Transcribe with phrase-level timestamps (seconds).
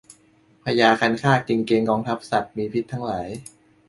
[0.63, 3.27] พญาคันคากจึงเกณฑ์กองทัพสัตว์มีพิษทั้งหลาย